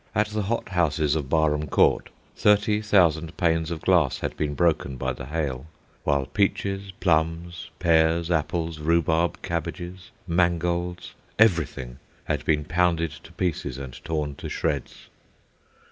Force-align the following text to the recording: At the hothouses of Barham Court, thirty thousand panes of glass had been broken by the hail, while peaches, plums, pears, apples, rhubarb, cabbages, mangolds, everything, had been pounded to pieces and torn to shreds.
At 0.15 0.29
the 0.29 0.41
hothouses 0.49 1.15
of 1.15 1.29
Barham 1.29 1.67
Court, 1.67 2.09
thirty 2.35 2.81
thousand 2.81 3.37
panes 3.37 3.69
of 3.69 3.81
glass 3.83 4.17
had 4.21 4.35
been 4.35 4.55
broken 4.55 4.95
by 4.97 5.13
the 5.13 5.27
hail, 5.27 5.67
while 6.03 6.25
peaches, 6.25 6.91
plums, 6.99 7.69
pears, 7.77 8.31
apples, 8.31 8.79
rhubarb, 8.79 9.39
cabbages, 9.43 10.09
mangolds, 10.25 11.13
everything, 11.37 11.99
had 12.23 12.43
been 12.45 12.65
pounded 12.65 13.11
to 13.11 13.31
pieces 13.33 13.77
and 13.77 14.03
torn 14.03 14.33
to 14.37 14.49
shreds. 14.49 15.05